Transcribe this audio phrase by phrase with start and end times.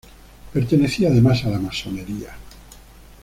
[0.53, 2.35] Pertenecía además a la masonería.